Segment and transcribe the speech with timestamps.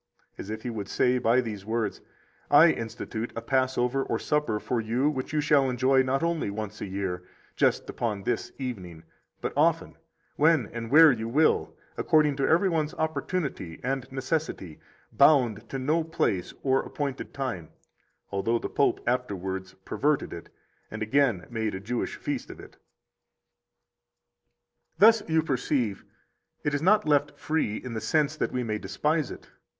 [0.35, 2.01] As if He would say by these words:
[2.49, 6.81] I institute a Passover or Supper for you which you shall enjoy not only once
[6.81, 7.21] a year,
[7.55, 9.03] just upon this evening,
[9.41, 9.95] but often,
[10.37, 14.79] when and where you will, according to every one's opportunity and necessity,
[15.13, 17.65] bound to no place or appointed time;
[18.31, 20.49] 48 although the Pope afterwards perverted it,
[20.89, 22.71] and again made a Jewish feast of it.
[24.97, 26.05] 49 Thus, you perceive,
[26.63, 29.47] it is not left free in the sense that we may despise it.